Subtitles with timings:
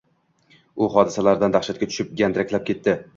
[0.85, 2.97] U hodisalardan dahshatga tushib, gandiraklab ketdi.